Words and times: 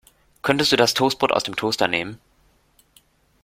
Könntest 0.41 0.71
du 0.71 0.77
das 0.77 0.95
Toastbrot 0.95 1.31
aus 1.31 1.43
dem 1.43 1.55
Toaster 1.55 1.87
nehmen. 1.87 2.19